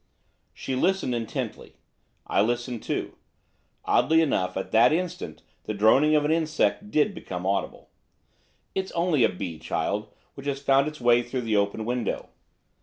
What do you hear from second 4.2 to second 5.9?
enough, at that instant the